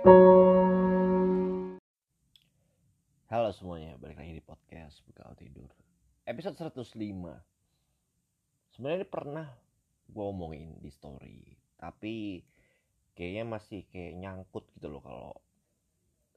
[0.00, 0.16] Halo
[3.52, 5.68] semuanya, balik lagi di podcast Bekal Tidur.
[6.24, 6.96] Episode 105
[8.72, 9.44] Sebenarnya pernah
[10.08, 12.40] gue omongin di story Tapi
[13.12, 15.36] kayaknya masih kayak nyangkut gitu loh kalau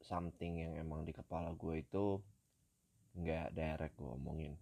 [0.04, 2.20] something yang emang di kepala gue itu
[3.16, 4.60] nggak direct gue omongin.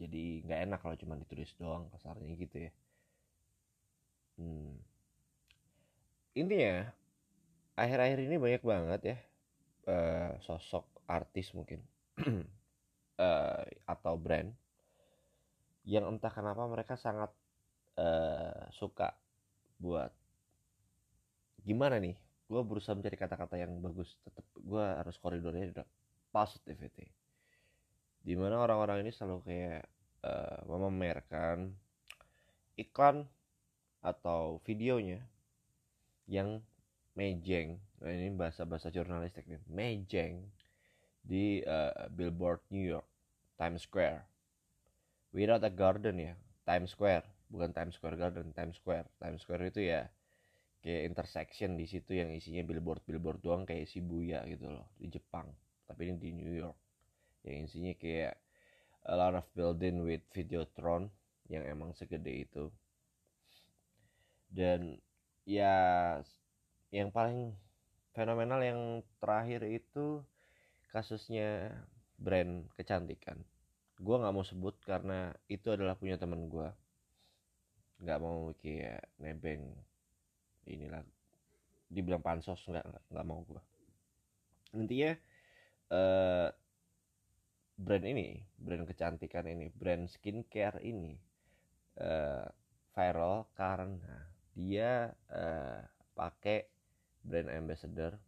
[0.00, 2.72] Jadi nggak enak kalau cuma ditulis doang kasarnya gitu ya.
[4.40, 4.80] Hmm.
[6.32, 7.01] intinya
[7.76, 9.16] akhir-akhir ini banyak banget ya
[9.88, 11.80] uh, sosok artis mungkin
[12.18, 13.62] uh,
[13.92, 14.52] atau brand
[15.82, 17.34] yang entah kenapa mereka sangat
[17.98, 19.10] uh, suka
[19.82, 20.14] buat
[21.66, 22.14] gimana nih?
[22.46, 25.86] Gue berusaha mencari kata-kata yang bagus tetap gue harus koridornya udah
[26.30, 27.10] positivity
[28.22, 29.82] di mana orang-orang ini selalu kayak
[30.22, 31.74] uh, memamerkan
[32.78, 33.26] iklan
[33.98, 35.18] atau videonya
[36.30, 36.62] yang
[37.12, 37.76] mejeng.
[38.00, 39.60] Nah ini bahasa bahasa jurnalistik nih.
[39.68, 40.48] Mejeng
[41.22, 43.06] di uh, billboard New York
[43.60, 44.24] Times Square.
[45.32, 47.24] Without a garden ya Times Square.
[47.52, 49.06] Bukan Times Square Garden Times Square.
[49.20, 50.08] Times Square itu ya
[50.82, 55.46] kayak intersection di situ yang isinya billboard billboard doang kayak Shibuya gitu loh di Jepang.
[55.86, 56.78] Tapi ini di New York.
[57.44, 58.34] Yang isinya kayak
[59.06, 61.10] a lot of building with Videotron
[61.50, 62.72] yang emang segede itu.
[64.52, 64.96] Dan
[65.46, 66.18] ya
[66.92, 67.56] yang paling
[68.12, 68.80] fenomenal yang
[69.18, 70.20] terakhir itu
[70.92, 71.72] kasusnya
[72.20, 73.40] brand kecantikan.
[73.96, 76.68] Gue nggak mau sebut karena itu adalah punya temen gue
[78.02, 79.62] nggak mau kayak nebeng
[80.66, 81.06] inilah
[81.86, 82.82] dibilang pansos nggak
[83.14, 83.62] nggak mau gue
[84.74, 85.14] intinya
[85.94, 86.50] uh,
[87.78, 91.14] brand ini brand kecantikan ini brand skincare ini
[92.02, 92.46] uh,
[92.90, 95.80] viral karena dia uh,
[96.18, 96.71] pakai
[97.22, 98.18] brand ambassador.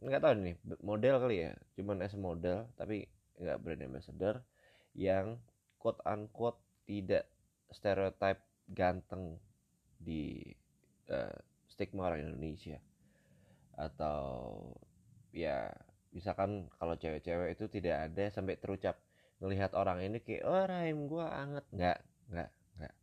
[0.00, 3.06] Nggak tahu nih model kali ya cuman as model tapi
[3.40, 4.44] nggak brand ambassador
[4.96, 5.38] yang
[5.80, 7.30] quote unquote tidak
[7.70, 9.38] stereotip ganteng
[9.96, 10.42] di
[11.10, 11.34] uh,
[11.70, 12.78] stigma orang Indonesia.
[13.78, 14.58] Atau
[15.30, 15.70] ya
[16.10, 18.98] misalkan kalau cewek-cewek itu tidak ada sampai terucap
[19.40, 21.64] melihat orang ini kayak oh rahim gue anget.
[21.72, 22.94] Nggak nggak nggak.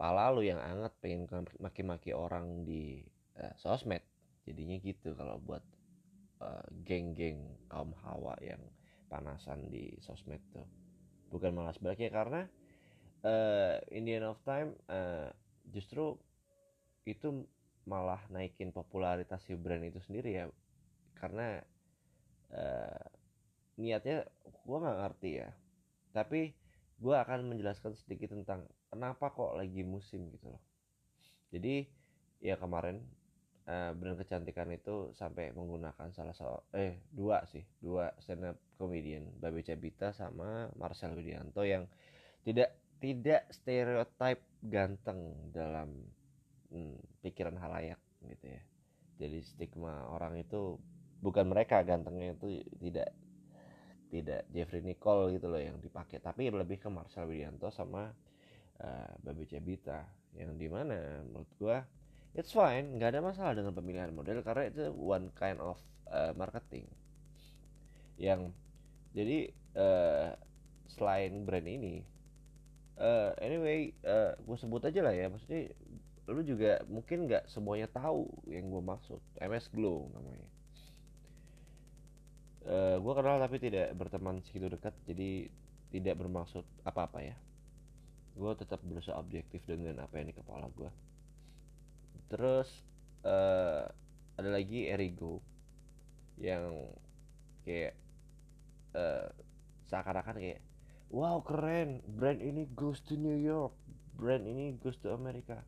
[0.00, 1.28] Pala lu yang anget pengen
[1.60, 3.04] maki-maki orang di
[3.38, 4.02] uh, sosmed
[4.50, 5.62] jadinya gitu kalau buat
[6.42, 7.38] uh, geng-geng
[7.70, 8.60] kaum hawa yang
[9.06, 10.66] panasan di sosmed tuh.
[11.30, 12.40] Bukan malas sebaliknya karena
[13.22, 15.30] uh, in the end of time uh,
[15.70, 16.18] justru
[17.06, 17.46] itu
[17.86, 20.44] malah naikin popularitas si brand itu sendiri ya.
[21.14, 21.62] Karena
[22.50, 23.04] uh,
[23.78, 24.26] niatnya
[24.66, 25.50] gue nggak ngerti ya.
[26.10, 26.50] Tapi
[27.00, 30.62] gue akan menjelaskan sedikit tentang kenapa kok lagi musim gitu loh.
[31.50, 31.86] Jadi
[32.40, 33.00] ya kemarin
[33.68, 39.28] uh, brand kecantikan itu sampai menggunakan salah satu eh dua sih dua stand up comedian.
[39.36, 41.84] Babe Cabita sama Marcel Widianto yang
[42.40, 46.04] tidak tidak stereotip ganteng dalam
[46.72, 48.62] hmm, pikiran halayak gitu ya.
[49.20, 50.80] Jadi stigma orang itu
[51.20, 53.12] bukan mereka gantengnya itu tidak
[54.10, 56.18] tidak Jeffrey Nicole gitu loh yang dipakai.
[56.18, 58.08] Tapi lebih ke Marcel Widianto sama
[58.80, 60.04] uh, Babe Cabita
[60.36, 61.78] yang di mana menurut gua
[62.34, 65.78] it's fine nggak ada masalah dengan pemilihan model karena itu one kind of
[66.10, 66.86] uh, marketing.
[68.20, 68.54] Yang
[69.10, 69.38] jadi
[69.74, 70.30] uh,
[70.86, 72.06] selain brand ini
[72.98, 75.74] uh, anyway uh, gue sebut aja lah ya maksudnya
[76.30, 79.18] lu juga mungkin nggak semuanya tahu yang gue maksud.
[79.42, 80.48] MS Glow namanya.
[82.60, 85.50] Uh, gue kenal tapi tidak berteman segitu dekat jadi
[85.90, 87.34] tidak bermaksud apa-apa ya.
[88.38, 91.09] Gue tetap berusaha objektif dengan apa yang di kepala gue
[92.30, 92.68] terus
[93.26, 93.84] uh,
[94.38, 95.42] ada lagi Erigo
[96.40, 96.88] yang
[97.66, 97.98] kayak
[98.96, 99.28] uh,
[99.90, 100.60] seakan-akan kayak
[101.10, 103.74] wow keren brand ini goes to New York
[104.20, 105.64] brand ini goes to Amerika.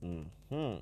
[0.00, 0.80] Hmm, hmm.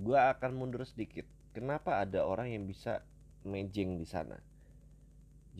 [0.00, 1.28] gue akan mundur sedikit.
[1.52, 3.04] Kenapa ada orang yang bisa
[3.44, 4.40] mejeng di sana?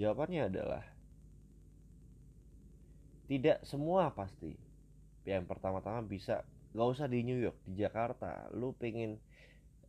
[0.01, 0.83] Jawabannya adalah
[3.29, 4.57] tidak semua pasti.
[5.29, 8.47] Yang pertama-tama bisa gak usah di New York di Jakarta.
[8.55, 9.19] Lu pengen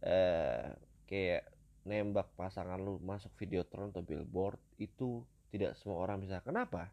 [0.01, 0.65] uh,
[1.05, 1.45] kayak
[1.81, 6.41] nembak pasangan lu masuk videotron atau billboard itu tidak semua orang bisa.
[6.41, 6.89] Kenapa?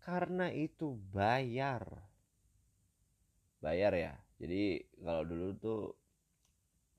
[0.00, 1.84] Karena itu bayar.
[3.60, 4.14] Bayar ya.
[4.40, 5.80] Jadi kalau dulu tuh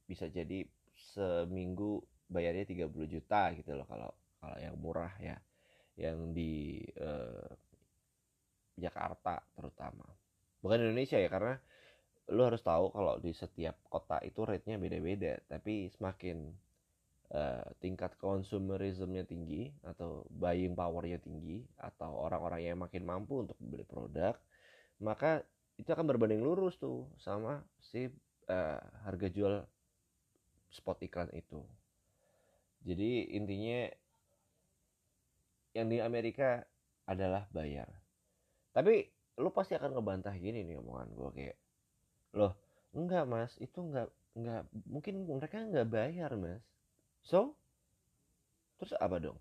[0.06, 0.66] bisa jadi
[1.14, 4.10] seminggu bayarnya 30 juta gitu loh kalau
[4.42, 5.38] kalau yang murah ya.
[5.96, 6.54] Yang di
[7.02, 7.50] uh,
[8.76, 10.06] Jakarta terutama.
[10.60, 11.56] Bukan Indonesia ya karena
[12.34, 16.50] lu harus tahu kalau di setiap kota itu rate-nya beda-beda tapi semakin
[17.34, 23.86] uh, tingkat konsumerismnya tinggi atau buying powernya tinggi atau orang-orang yang makin mampu untuk beli
[23.86, 24.34] produk
[24.98, 25.46] maka
[25.76, 28.08] itu akan berbanding lurus tuh sama si
[28.48, 29.54] uh, harga jual
[30.72, 31.60] spot iklan itu.
[32.86, 33.92] Jadi intinya
[35.76, 36.64] yang di Amerika
[37.04, 37.92] adalah bayar.
[38.72, 39.04] Tapi
[39.40, 41.58] lu pasti akan ngebantah gini nih omongan gue kayak
[42.36, 42.54] loh
[42.92, 43.56] enggak mas.
[43.58, 46.62] Itu enggak enggak mungkin mereka enggak bayar mas.
[47.24, 47.56] So?
[48.80, 49.40] Terus apa dong?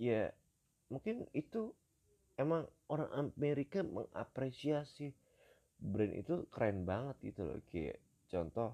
[0.00, 0.32] Ya
[0.88, 1.76] mungkin itu
[2.40, 5.12] emang orang Amerika mengapresiasi
[5.80, 7.60] brand itu keren banget gitu loh.
[7.68, 8.00] Kayak
[8.32, 8.72] contoh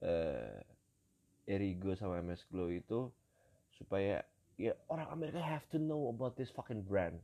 [0.00, 0.64] eh,
[1.46, 3.12] Erigo sama MS Glow itu
[3.76, 4.24] supaya
[4.56, 7.20] ya orang Amerika have to know about this fucking brand.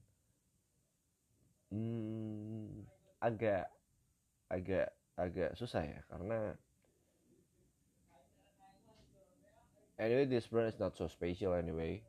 [1.73, 2.85] Hmm,
[3.25, 3.73] agak
[4.53, 6.53] agak agak susah ya karena
[9.97, 12.03] anyway this brand is not so special anyway.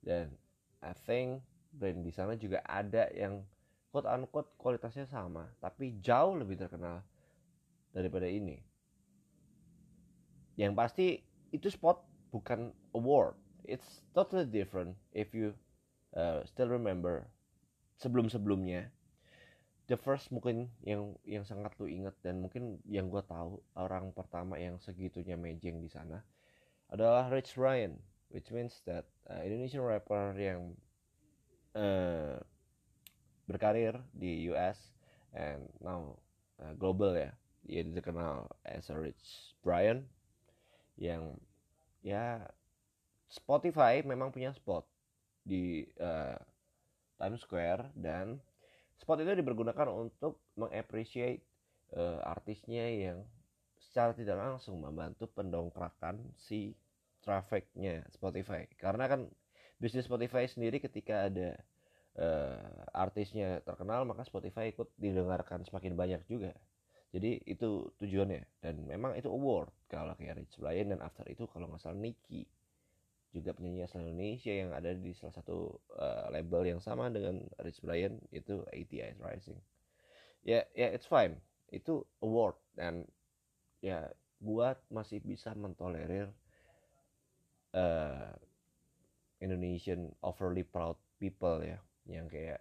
[0.00, 0.34] Dan
[0.80, 3.44] I think brand di sana juga ada yang
[3.94, 7.04] quote unquote kualitasnya sama tapi jauh lebih terkenal
[7.94, 8.58] daripada ini.
[10.58, 11.06] Yang pasti
[11.54, 12.02] itu spot
[12.34, 13.38] bukan award.
[13.64, 15.54] It's totally different if you
[16.16, 17.28] uh, still remember
[18.00, 18.88] sebelum sebelumnya
[19.90, 24.54] the first mungkin yang yang sangat lu inget dan mungkin yang gue tahu orang pertama
[24.54, 26.22] yang segitunya mejeng di sana
[26.94, 27.98] adalah Rich Ryan
[28.30, 30.78] which means that uh, Indonesian rapper yang
[31.74, 32.38] uh,
[33.50, 34.78] berkarir di US
[35.34, 36.14] and now
[36.62, 37.34] uh, global ya.
[37.66, 40.06] Dia dikenal as a Rich Brian
[40.96, 41.36] yang
[42.00, 42.40] ya
[43.30, 44.86] Spotify memang punya spot
[45.44, 46.38] di uh,
[47.20, 48.40] Times Square dan
[49.00, 51.40] spot itu dipergunakan untuk mengapresiasi
[51.96, 53.18] uh, artisnya yang
[53.80, 56.76] secara tidak langsung membantu pendongkrakan si
[57.24, 58.68] trafficnya Spotify.
[58.76, 59.26] Karena kan
[59.80, 61.56] bisnis Spotify sendiri ketika ada
[62.20, 66.52] uh, artisnya terkenal maka Spotify ikut didengarkan semakin banyak juga.
[67.10, 68.62] Jadi itu tujuannya.
[68.62, 72.46] Dan memang itu award kalau kayak Rich Brian dan after itu kalau nggak salah Nicky
[73.30, 77.82] juga penyanyi asal Indonesia yang ada di salah satu uh, label yang sama dengan Rich
[77.86, 79.58] Brian itu ATI Rising.
[80.42, 81.38] Ya ya it's fine.
[81.70, 83.06] Itu award dan
[83.78, 84.10] ya
[84.42, 86.26] buat masih bisa mentolerir
[87.76, 88.34] uh,
[89.38, 91.78] Indonesian overly proud people ya
[92.10, 92.60] yang kayak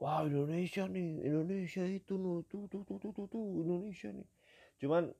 [0.00, 2.16] wah Indonesia nih Indonesia itu
[2.48, 4.28] tuh tuh tuh tuh tuh, tuh Indonesia nih.
[4.80, 5.12] Cuman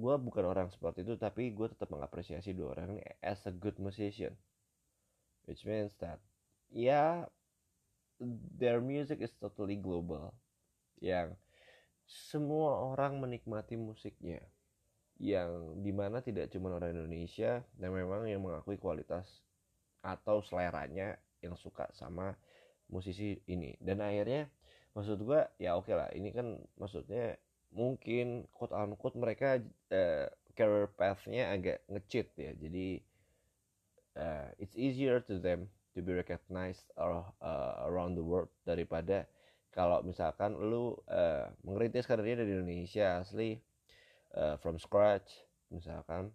[0.00, 3.76] gue bukan orang seperti itu tapi gue tetap mengapresiasi dua orang ini as a good
[3.76, 4.32] musician.
[5.44, 6.18] Which means that
[6.72, 7.10] ya yeah,
[8.56, 10.32] their music is totally global.
[11.00, 11.36] Yang
[12.08, 14.40] semua orang menikmati musiknya.
[15.20, 19.44] Yang di mana tidak cuma orang Indonesia dan memang yang mengakui kualitas
[20.00, 22.32] atau seleranya yang suka sama
[22.88, 23.76] musisi ini.
[23.76, 24.48] Dan akhirnya
[24.96, 27.38] maksud gue ya oke okay lah ini kan maksudnya
[27.70, 29.62] mungkin quote unquote mereka
[29.94, 30.26] uh,
[30.58, 32.52] career pathnya agak ngecit ya.
[32.58, 33.00] Jadi
[34.18, 39.26] uh, it's easier to them to be recognized or, uh, around the world daripada
[39.70, 43.58] kalau misalkan lu uh, mengerintis karirnya dari Indonesia asli
[44.34, 45.30] uh, from scratch
[45.70, 46.34] misalkan.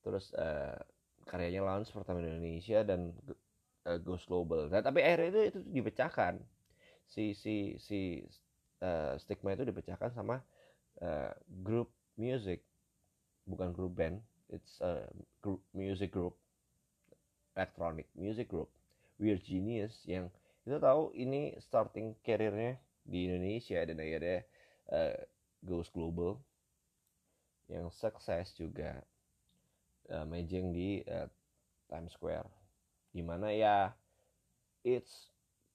[0.00, 0.76] Terus uh,
[1.28, 3.12] karyanya launch pertama di Indonesia dan
[3.88, 4.68] uh, goes global.
[4.68, 6.40] Nah tapi akhirnya itu itu dipecahkan.
[7.04, 8.24] Si si si
[8.80, 10.40] uh, stigma itu dipecahkan sama
[11.02, 11.32] uh,
[11.64, 12.62] group music
[13.48, 14.20] bukan grup band
[14.52, 15.08] it's a
[15.42, 16.36] group music group
[17.56, 18.70] electronic music group
[19.18, 20.30] Weird Genius yang
[20.66, 24.40] kita tahu ini starting karirnya di Indonesia dan akhirnya
[24.90, 25.14] uh,
[25.60, 26.40] goes global
[27.68, 29.04] yang sukses juga
[30.08, 31.28] uh, mejeng di uh,
[31.88, 32.48] Times Square.
[33.14, 33.92] Di mana ya
[34.82, 35.30] it's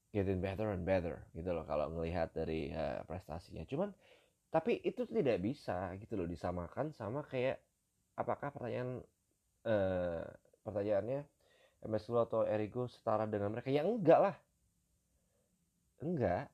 [0.10, 3.64] getting better and better gitu loh kalau ngelihat dari uh, prestasinya.
[3.70, 3.94] Cuman
[4.50, 7.62] tapi itu tidak bisa gitu loh disamakan sama kayak
[8.18, 9.00] apakah pertanyaan
[9.65, 10.25] eh,
[10.65, 11.22] pertanyaannya
[11.86, 13.72] MS Lu atau Erigo setara dengan mereka?
[13.72, 14.36] Ya enggak lah.
[16.03, 16.51] Enggak.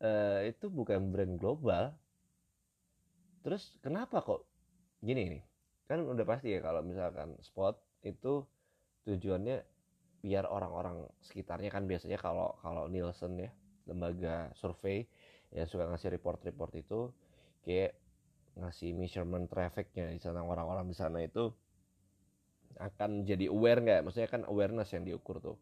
[0.00, 1.92] Eh, itu bukan brand global.
[3.44, 4.42] Terus kenapa kok
[5.04, 5.42] gini nih?
[5.86, 8.42] Kan udah pasti ya kalau misalkan spot itu
[9.04, 9.60] tujuannya
[10.20, 13.50] biar orang-orang sekitarnya kan biasanya kalau kalau Nielsen ya
[13.88, 15.08] lembaga survei
[15.50, 17.10] yang suka ngasih report-report itu
[17.66, 17.98] kayak
[18.58, 21.50] ngasih measurement trafficnya di sana orang-orang di sana itu
[22.78, 24.00] akan jadi aware nggak?
[24.06, 25.58] Maksudnya kan awareness yang diukur tuh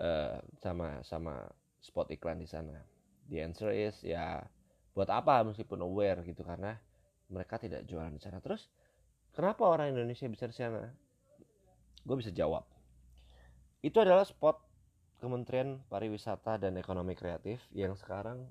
[0.00, 1.44] uh, sama sama
[1.84, 2.80] spot iklan di sana.
[3.28, 4.40] The answer is ya
[4.96, 6.78] buat apa meskipun aware gitu karena
[7.28, 8.40] mereka tidak jualan di sana.
[8.40, 8.68] Terus
[9.36, 10.88] kenapa orang Indonesia bisa di sana?
[12.04, 12.64] Gue bisa jawab.
[13.84, 14.60] Itu adalah spot
[15.20, 18.44] Kementerian Pariwisata dan Ekonomi Kreatif yang sekarang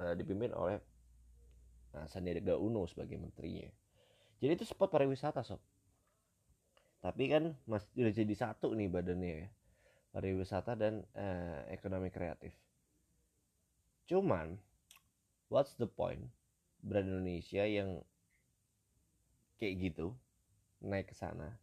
[0.00, 0.80] uh, dipimpin oleh
[1.94, 3.68] uh, Sandiaga Uno sebagai menterinya.
[4.42, 5.62] Jadi itu spot pariwisata sob.
[7.04, 9.48] Tapi kan masih udah jadi satu nih badannya ya
[10.14, 12.54] pariwisata dan uh, ekonomi kreatif.
[14.06, 14.54] Cuman
[15.50, 16.22] what's the point
[16.78, 17.98] brand Indonesia yang
[19.58, 20.14] kayak gitu
[20.78, 21.58] naik ke sana?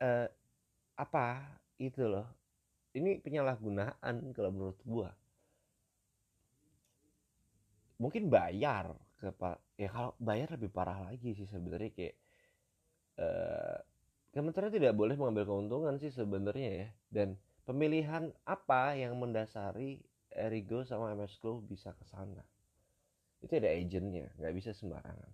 [0.00, 0.24] Uh,
[0.96, 1.44] apa
[1.76, 2.24] itu loh?
[2.96, 5.12] Ini penyalahgunaan kalau menurut gua
[7.96, 9.32] mungkin bayar ke
[9.80, 12.16] ya kalau bayar lebih parah lagi sih sebenarnya kayak
[13.16, 13.80] uh,
[14.36, 16.88] kementerian tidak boleh mengambil keuntungan sih sebenarnya ya.
[17.08, 17.28] Dan
[17.64, 22.44] pemilihan apa yang mendasari Erigo sama MS Glow bisa ke sana.
[23.40, 25.32] Itu ada agentnya nggak bisa sembarangan.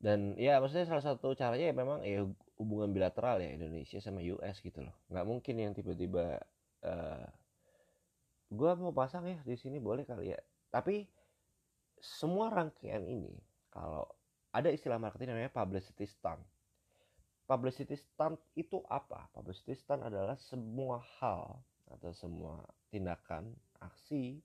[0.00, 2.26] Dan ya maksudnya salah satu caranya ya memang ya
[2.58, 4.96] hubungan bilateral ya Indonesia sama US gitu loh.
[5.12, 6.42] Nggak mungkin yang tiba-tiba
[6.82, 7.26] uh, eh,
[8.50, 11.06] gue mau pasang ya di sini boleh kali ya tapi
[12.00, 13.34] semua rangkaian ini
[13.68, 14.08] kalau
[14.50, 16.40] ada istilah marketing namanya publicity stunt
[17.44, 21.58] publicity stunt itu apa publicity stunt adalah semua hal
[21.90, 22.62] atau semua
[22.94, 23.50] tindakan
[23.82, 24.38] aksi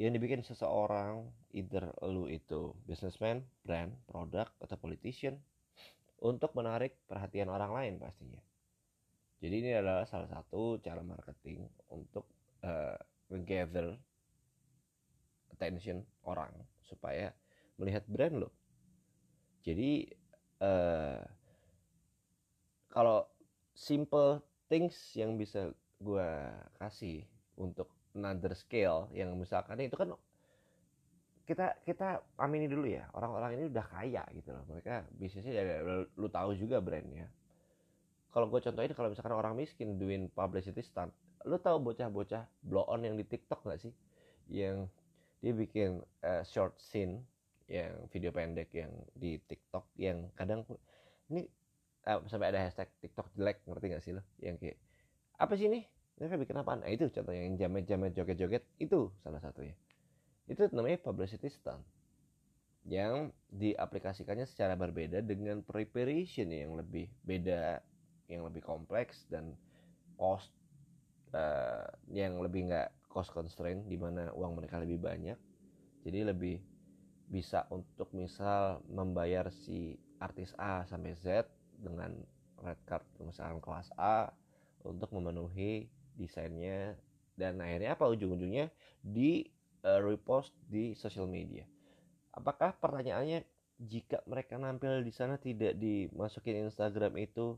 [0.00, 5.36] yang dibikin seseorang either lu itu businessman, brand, produk atau politician
[6.22, 8.40] untuk menarik perhatian orang lain pastinya.
[9.42, 12.24] Jadi ini adalah salah satu cara marketing untuk
[12.62, 12.96] uh,
[13.42, 13.98] gather
[15.52, 16.50] attention orang
[16.84, 17.30] supaya
[17.76, 18.50] melihat brand lo.
[19.62, 20.08] Jadi
[20.60, 21.22] uh,
[22.92, 23.24] kalau
[23.72, 25.70] simple things yang bisa
[26.02, 26.28] gue
[26.82, 27.22] kasih
[27.56, 30.12] untuk another scale yang misalkan itu kan
[31.42, 34.64] kita kita amini dulu ya orang-orang ini udah kaya gitu loh.
[34.68, 35.64] Mereka bisnisnya ya
[36.16, 37.30] lu tahu juga brandnya.
[38.32, 41.12] Kalau gue contohin kalau misalkan orang miskin doing publicity stunt
[41.46, 43.92] lu tahu bocah-bocah blow on yang di TikTok gak sih?
[44.50, 44.86] Yang
[45.42, 47.20] dia bikin uh, short scene
[47.66, 50.62] yang video pendek yang di TikTok yang kadang
[51.28, 51.50] ini
[52.06, 54.22] uh, sampai ada hashtag TikTok jelek ngerti gak sih lo?
[54.38, 54.78] Yang kayak
[55.42, 55.82] apa sih ini?
[56.22, 59.74] Mereka bikin apa nah itu contoh yang jamet-jamet joget-joget itu salah satunya.
[60.46, 61.82] Itu namanya publicity stunt
[62.82, 67.78] yang diaplikasikannya secara berbeda dengan preparation yang lebih beda
[68.26, 69.54] yang lebih kompleks dan
[70.18, 70.50] cost
[71.34, 75.36] uh, yang lebih nggak cost constraint di mana uang mereka lebih banyak
[76.02, 76.58] jadi lebih
[77.28, 82.12] bisa untuk misal membayar si artis A sampai Z dengan
[82.60, 84.32] red card misalkan kelas A
[84.82, 85.88] untuk memenuhi
[86.18, 86.96] desainnya
[87.38, 88.68] dan akhirnya apa ujung-ujungnya
[89.00, 89.48] di
[89.86, 91.64] uh, repost di sosial media.
[92.32, 93.44] Apakah pertanyaannya
[93.82, 97.56] jika mereka nampil di sana tidak dimasukin Instagram itu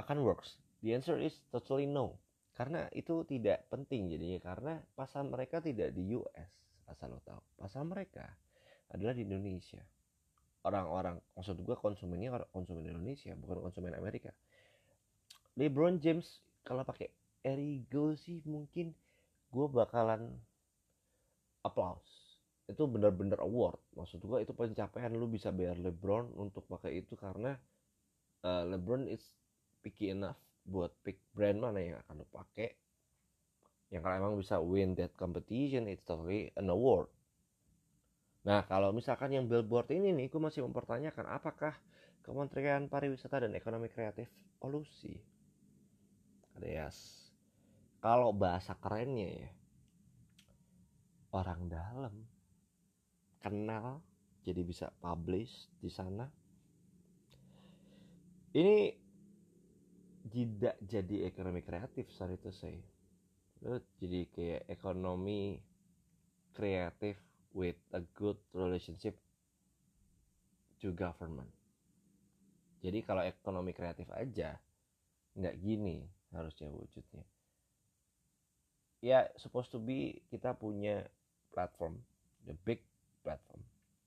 [0.00, 0.58] akan works?
[0.82, 2.18] The answer is totally no.
[2.52, 6.50] Karena itu tidak penting jadinya karena pasar mereka tidak di US
[6.84, 7.40] asal lo tahu.
[7.56, 8.28] Pasar mereka
[8.92, 9.80] adalah di Indonesia.
[10.62, 14.30] Orang-orang maksud gue konsumennya konsumen Indonesia bukan konsumen Amerika.
[15.56, 17.10] LeBron James kalau pakai
[17.42, 18.94] Erigo sih mungkin
[19.52, 20.32] gue bakalan
[21.66, 22.38] applause
[22.70, 27.58] itu benar-benar award maksud gue itu pencapaian lu bisa bayar LeBron untuk pakai itu karena
[28.46, 29.20] uh, LeBron is
[29.82, 32.70] picky enough buat pick brand mana yang akan lu pakai.
[33.92, 37.10] Yang kalau emang bisa win that competition it's totally an award.
[38.42, 41.74] Nah kalau misalkan yang billboard ini nih gue masih mempertanyakan apakah
[42.22, 44.30] Kementerian Pariwisata dan Ekonomi Kreatif
[44.62, 45.18] polusi
[46.54, 47.26] alias
[47.98, 49.50] kalau bahasa kerennya ya
[51.32, 52.14] orang dalam
[53.42, 54.04] kenal
[54.42, 56.26] jadi bisa publish di sana.
[58.52, 59.01] Ini
[60.30, 62.78] tidak jadi ekonomi kreatif sorry to say.
[63.62, 65.58] Lu jadi kayak ekonomi
[66.54, 67.18] kreatif
[67.54, 69.18] with a good relationship
[70.78, 71.50] to government.
[72.82, 74.58] Jadi kalau ekonomi kreatif aja
[75.38, 76.02] nggak gini
[76.34, 77.24] harusnya wujudnya.
[79.02, 81.06] Ya supposed to be kita punya
[81.50, 81.98] platform
[82.46, 82.82] the big
[83.22, 83.62] platform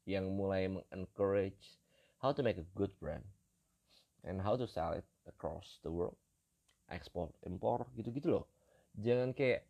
[0.07, 1.79] yang mulai encourage
[2.19, 3.23] how to make a good brand
[4.23, 6.17] and how to sell it across the world.
[6.89, 8.45] Export impor gitu-gitu loh.
[8.97, 9.65] Jangan kayak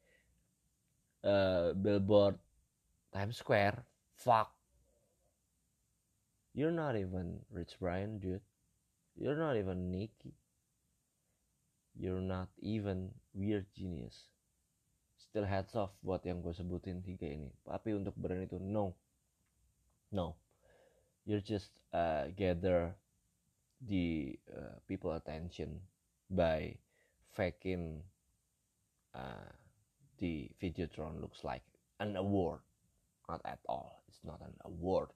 [1.23, 2.35] uh, billboard
[3.15, 3.81] Times Square
[4.19, 4.51] fuck.
[6.55, 8.43] You're not even Rich Brian dude.
[9.15, 10.35] You're not even Nicky
[11.95, 14.27] you're not even weird genius.
[15.17, 17.51] Still heads off buat yang gue sebutin tiga ini.
[17.63, 18.95] Tapi untuk brand itu no.
[20.11, 20.35] No.
[21.23, 22.93] You're just uh, gather
[23.81, 25.79] the uh, people attention
[26.29, 26.75] by
[27.35, 28.01] faking
[29.13, 29.51] uh,
[30.19, 31.63] the Videotron looks like
[31.99, 32.59] an award.
[33.27, 34.03] Not at all.
[34.07, 35.09] It's not an award.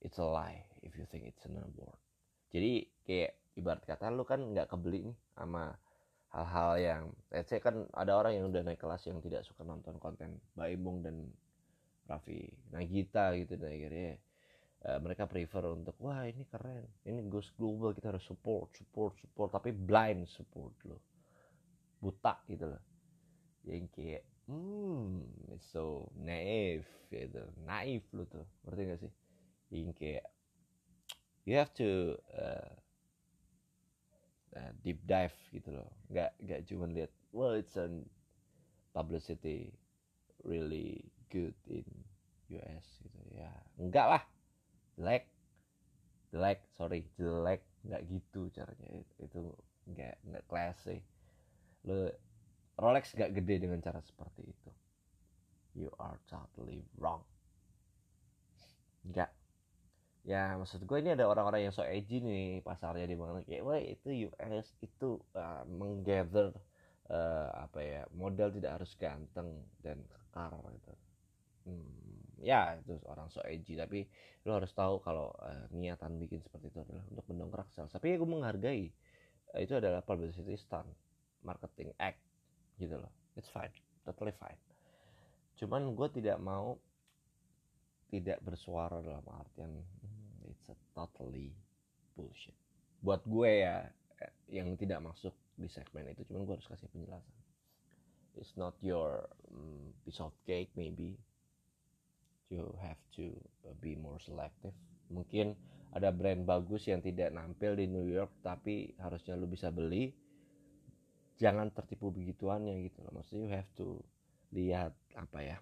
[0.00, 1.98] It's a lie if you think it's an award.
[2.48, 5.76] Jadi kayak ibarat kata lu kan nggak kebeli nih sama
[6.32, 7.02] hal-hal yang
[7.34, 11.02] let's say kan ada orang yang udah naik kelas yang tidak suka nonton konten Baimung
[11.02, 11.28] dan
[12.08, 14.16] Raffi Nagita gitu dan akhirnya
[14.86, 16.86] uh, mereka prefer untuk wah ini keren.
[17.02, 19.50] Ini goes global kita harus support support support.
[19.50, 21.02] Tapi blind support loh.
[21.98, 22.82] Buta gitu loh.
[23.66, 25.26] Yang kayak hmm
[25.58, 27.42] so naif gitu.
[27.66, 28.46] Naif lo tuh.
[28.66, 29.12] Ngerti gak sih?
[29.74, 30.26] Yang kayak
[31.48, 32.70] you have to uh,
[34.54, 35.90] uh, deep dive gitu loh.
[36.12, 37.90] Nggak nggak cuma lihat well it's a
[38.94, 39.74] publicity
[40.46, 41.02] really
[41.34, 41.84] good in
[42.54, 43.20] US gitu.
[43.34, 44.22] Ya enggak lah
[44.98, 45.24] jelek
[46.34, 48.90] jelek sorry jelek nggak gitu caranya.
[49.22, 49.54] Itu
[49.88, 50.98] nggak nggak classy
[51.86, 52.10] lo
[52.78, 54.70] Rolex gak gede dengan cara seperti itu.
[55.74, 57.26] You are totally wrong.
[59.02, 59.34] Enggak
[60.28, 63.42] ya maksud gue ini ada orang-orang yang so edgy nih pasarnya di mana.
[63.42, 66.54] Kayak wah itu US itu uh, menggather
[67.10, 69.48] uh, apa ya model tidak harus ganteng
[69.82, 70.92] dan kekar gitu.
[71.66, 72.07] Hmm,
[72.42, 74.06] ya itu orang so edgy tapi
[74.46, 77.92] lo harus tahu kalau uh, niatan bikin seperti itu adalah untuk mendongkrak sales.
[77.92, 78.84] Tapi ya gue menghargai
[79.54, 80.88] uh, itu adalah publicity stunt
[81.42, 82.22] marketing act
[82.78, 83.12] gitu loh.
[83.34, 83.74] It's fine
[84.08, 84.56] totally fine.
[85.60, 86.80] Cuman gue tidak mau
[88.08, 91.52] tidak bersuara dalam artian hmm, it's a totally
[92.16, 92.56] bullshit.
[93.04, 93.84] Buat gue ya
[94.24, 97.36] eh, yang tidak masuk di segmen itu cuman gue harus kasih penjelasan.
[98.38, 101.20] It's not your um, piece of cake maybe
[102.48, 103.32] you have to
[103.64, 104.74] uh, be more selective.
[105.08, 105.56] Mungkin
[105.92, 110.12] ada brand bagus yang tidak nampil di New York tapi harusnya lu bisa beli.
[111.38, 113.12] Jangan tertipu begituannya gitu loh.
[113.14, 113.88] Maksudnya you have to
[114.52, 115.58] lihat apa ya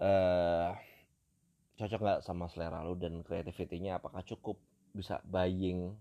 [0.00, 0.72] uh,
[1.76, 4.56] cocok nggak sama selera lu dan kreativitinya apakah cukup
[4.90, 5.94] bisa buying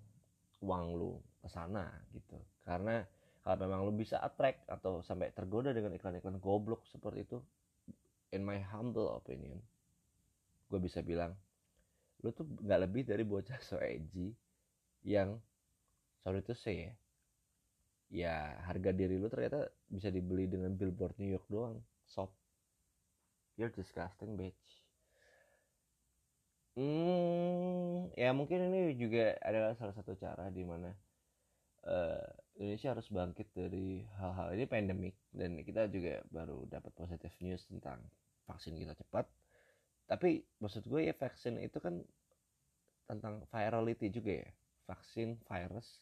[0.59, 2.35] uang lu ke sana gitu.
[2.65, 3.05] Karena
[3.45, 7.39] kalau memang lu bisa attract atau sampai tergoda dengan iklan-iklan goblok seperti itu
[8.35, 9.59] in my humble opinion
[10.69, 11.33] gue bisa bilang
[12.21, 14.35] lu tuh nggak lebih dari bocah so edgy
[15.05, 15.39] yang
[16.21, 16.93] sorry to say ya
[18.09, 21.77] ya harga diri lu ternyata bisa dibeli dengan billboard New York doang
[22.09, 22.33] sob.
[23.53, 24.65] You're disgusting bitch.
[26.73, 30.89] Hmm ya mungkin ini juga adalah salah satu cara di mana
[31.85, 32.25] uh,
[32.57, 38.01] Indonesia harus bangkit dari hal-hal ini pandemik dan kita juga baru dapat positive news tentang
[38.49, 39.29] vaksin kita cepat.
[40.09, 42.01] Tapi maksud gue ya vaksin itu kan
[43.05, 44.49] tentang virality juga ya.
[44.89, 46.01] Vaksin virus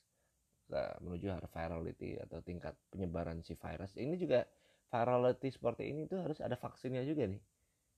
[0.71, 3.91] uh, menuju arah virality atau tingkat penyebaran si virus.
[3.99, 4.47] Ini juga
[4.87, 7.43] virality seperti ini tuh harus ada vaksinnya juga nih.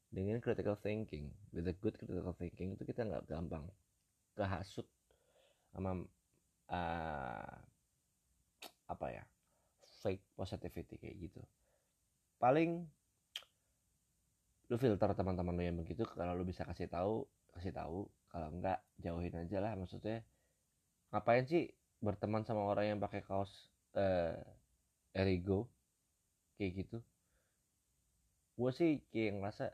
[0.09, 1.29] Dengan critical thinking.
[1.53, 3.69] With a good critical thinking itu kita nggak gampang
[4.33, 4.89] kehasut
[5.69, 6.01] sama
[6.73, 7.55] uh,
[8.89, 9.21] apa ya
[9.99, 11.41] fake positivity kayak gitu.
[12.39, 12.87] Paling
[14.69, 17.25] lu filter teman-teman lu yang begitu kalau lu bisa kasih tahu
[17.57, 18.07] kasih tahu.
[18.29, 19.73] Kalau enggak jauhin aja lah.
[19.73, 20.21] Maksudnya
[21.09, 23.51] ngapain sih berteman sama orang yang pakai kaos
[23.97, 24.37] uh,
[25.11, 25.67] Erigo?
[26.55, 26.97] Kayak gitu.
[28.55, 29.65] Gue sih kayak ngerasa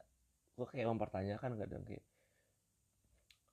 [0.55, 2.05] gue kayak mempertanyakan kadang kayak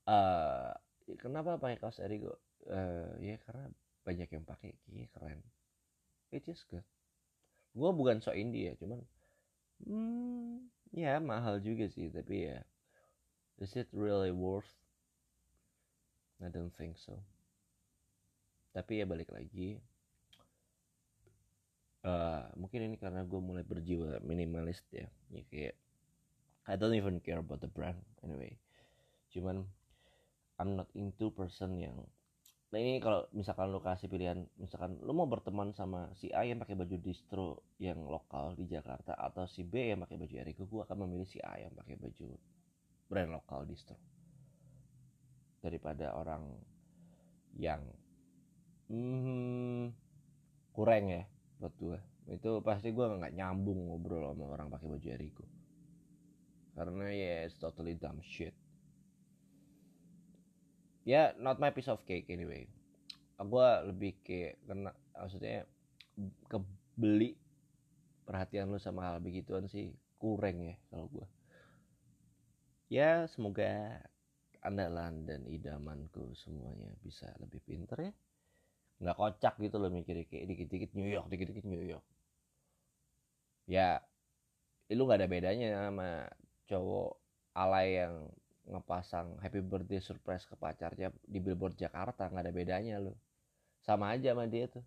[0.07, 0.71] uh,
[1.19, 2.39] kenapa pakai kaos Erigo?
[2.63, 3.67] Uh, ya karena
[4.07, 4.79] banyak yang pakai.
[4.87, 5.43] Kayak keren
[6.33, 6.85] it is good.
[7.77, 9.01] Gue bukan so indie ya cuman
[9.85, 10.66] hmm,
[10.97, 12.64] ya mahal juga sih tapi ya
[13.61, 14.68] is it really worth?
[16.42, 17.23] I don't think so.
[18.75, 19.79] Tapi ya balik lagi
[22.03, 25.07] uh, mungkin ini karena gue mulai berjiwa minimalis ya.
[25.31, 25.77] Ya kayak
[26.66, 28.57] I don't even care about the brand anyway.
[29.31, 29.66] Cuman
[30.59, 31.97] I'm not into person yang
[32.73, 36.57] nah ini kalau misalkan lo kasih pilihan misalkan lo mau berteman sama si A yang
[36.57, 40.81] pakai baju distro yang lokal di Jakarta atau si B yang pakai baju Eriko gue
[40.81, 42.33] akan memilih si A yang pakai baju
[43.13, 44.01] brand lokal distro.
[45.61, 46.49] Daripada orang
[47.61, 47.85] yang
[48.89, 49.93] hmm,
[50.73, 51.29] kurang ya
[51.61, 51.99] buat gue
[52.33, 55.45] itu pasti gue nggak nyambung ngobrol sama orang pakai baju Eriko
[56.73, 58.57] karena ya yeah, totally dumb shit
[61.03, 62.67] ya yeah, not my piece of cake anyway.
[63.43, 65.67] Gue lebih ke kena maksudnya
[66.47, 67.35] kebeli
[68.23, 69.91] perhatian lu sama hal begituan sih.
[70.23, 71.27] Kurang ya kalau gue
[72.93, 73.99] ya semoga
[74.62, 78.12] andalan dan idamanku semuanya bisa lebih pinter ya.
[79.03, 82.07] Nggak kocak gitu loh mikirnya kayak dikit-dikit New York dikit-dikit New York.
[83.67, 83.99] Ya
[84.93, 86.29] lu nggak ada bedanya sama
[86.69, 87.17] cowok
[87.57, 88.29] alay yang
[88.68, 93.14] ngepasang happy birthday surprise ke pacarnya di billboard Jakarta nggak ada bedanya lo
[93.83, 94.87] sama aja sama dia tuh.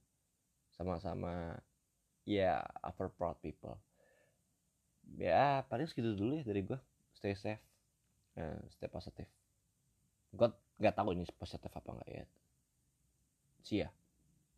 [0.72, 1.56] Sama-sama
[2.24, 3.76] ya upper proud people.
[5.20, 6.80] Ya paling segitu dulu ya dari gue
[7.16, 7.60] stay safe.
[8.36, 9.28] Uh, stay positif
[10.36, 10.50] gue
[10.84, 12.26] nggak tahu ini positif apa enggak ya.
[13.64, 13.90] See ya